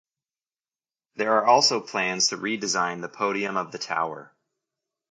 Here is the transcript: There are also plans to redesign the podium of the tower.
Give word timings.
There 1.15 1.33
are 1.35 1.45
also 1.45 1.79
plans 1.79 2.29
to 2.29 2.37
redesign 2.37 3.01
the 3.01 3.07
podium 3.07 3.55
of 3.55 3.71
the 3.71 3.77
tower. 3.77 4.33